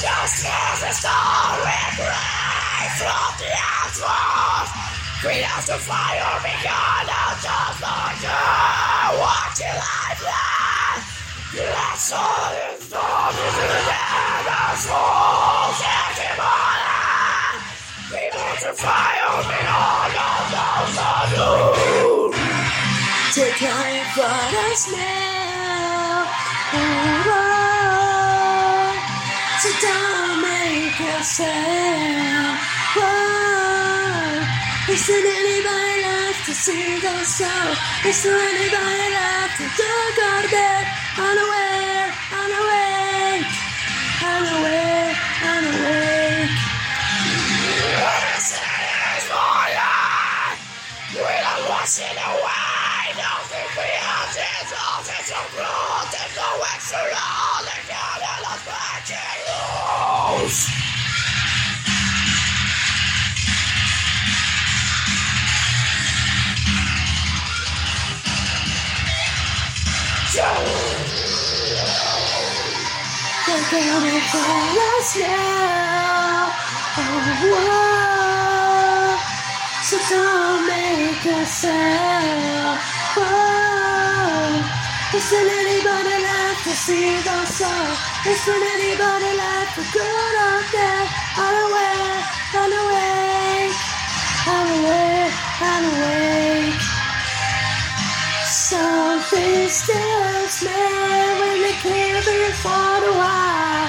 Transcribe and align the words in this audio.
just 0.00 0.42
as 0.42 0.82
a 0.82 0.92
star 0.92 1.54
and 1.54 1.94
gray 1.94 2.90
from 2.98 3.30
the 3.38 3.46
asphalt. 3.46 4.66
Green 5.22 5.46
as 5.46 5.66
the 5.66 5.78
fire 5.78 6.34
begun 6.42 7.06
out 7.06 7.38
just 7.38 7.78
you. 8.18 8.26
Watch 9.22 9.62
your 9.62 9.78
life 9.78 10.18
last. 10.18 11.06
You 11.54 11.62
left 11.62 12.00
soul 12.00 12.18
and 12.18 12.82
storm 12.82 13.38
into 13.38 13.64
the 13.70 13.82
dead 13.86 14.46
of 14.50 14.74
souls. 14.82 15.78
Everybody. 15.86 17.62
People 18.10 18.50
to 18.66 18.74
fire 18.74 19.30
on 19.30 19.46
those 20.10 20.98
of 20.98 21.30
you. 21.30 22.34
Take 23.32 23.54
time 23.62 24.06
for 24.14 24.26
us 24.26 24.90
now. 24.90 26.26
So 29.64 29.70
don't 29.80 30.42
make 30.42 30.92
sound. 31.24 32.58
Whoa. 33.00 34.44
Is 34.92 35.06
there 35.06 35.24
anybody 35.24 36.02
left 36.04 36.44
to 36.44 36.52
sing 36.52 37.00
those 37.00 37.28
songs? 37.28 37.78
Is 38.04 38.22
there 38.24 38.36
anybody 38.36 39.08
left 39.16 39.56
to 39.56 39.64
do 39.64 39.92
go 40.20 40.42
to 40.44 40.50
bed? 40.52 40.84
Unaware, 41.16 42.12
unawake, 42.44 43.48
unaware, 44.20 45.16
unawake. 45.48 46.52
We're 51.16 51.68
washing 51.70 52.18
away. 52.20 52.43
They're 70.34 70.42
gonna 73.70 74.18
call 74.32 74.78
us 74.98 75.14
now. 75.14 76.50
Oh, 76.98 77.22
whoa. 77.44 79.14
So 79.86 79.96
don't 80.10 80.66
make 80.66 81.24
a 81.24 81.46
sound. 81.46 82.78
Whoa. 83.14 84.58
Isn't 85.14 85.50
anybody 85.62 86.16
left 86.26 86.64
to 86.64 86.74
see 86.82 87.14
those 87.22 87.54
songs? 87.54 87.98
Isn't 88.26 88.62
anybody 88.74 89.30
left 89.38 89.70
for 89.78 89.86
good 89.94 90.34
or 90.46 90.58
dead? 90.74 91.06
Unaware, 91.38 92.18
unawake, 92.58 93.13
for 102.64 102.70
a 102.70 103.14
while. 103.20 103.88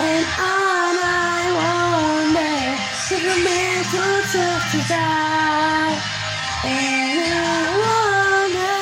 And 0.00 0.24
all 0.40 0.96
I 0.96 1.40
wonder 1.60 2.56
if 3.14 3.20
a 3.20 3.36
man 3.44 3.84
could 3.92 4.24
just 4.32 4.66
to 4.72 4.80
die. 4.88 5.92
And 6.64 7.20
I 7.20 7.68
wonder, 7.84 8.80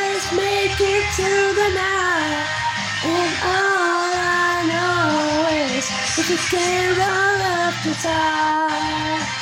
let's 0.00 0.28
make 0.32 0.80
it 0.80 1.04
to 1.20 1.30
the 1.60 1.68
night. 1.84 2.48
And 3.12 3.32
all 3.44 4.10
I 4.16 4.64
know 4.72 5.52
is 5.68 5.84
if 6.16 6.26
you 6.32 6.40
can't 6.48 6.96
run 6.96 7.40
up 7.60 9.41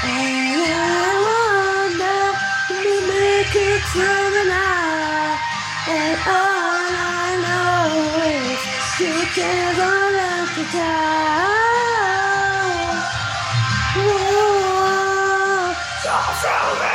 And 0.05 0.63
I 0.65 1.13
wonder 1.29 2.21
if 2.33 2.81
we 2.81 2.95
make 3.13 3.55
it 3.55 3.83
through 3.93 4.29
the 4.37 4.45
night. 4.49 5.39
And 5.89 6.17
all 6.25 6.91
I 6.97 7.37
know 7.45 7.93
is 8.25 8.61
can't 9.37 9.79
all 9.79 10.13
have 10.25 10.51
to 10.57 10.65
die. 10.77 11.57
Whoa. 13.97 14.87
So 16.03 16.15
from 16.41 16.86